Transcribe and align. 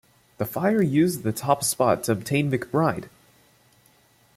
The 0.39 0.47
Fire 0.47 0.81
used 0.81 1.21
the 1.21 1.31
top 1.31 1.63
spot 1.63 2.03
to 2.05 2.13
obtain 2.13 2.51
McBride. 2.51 3.07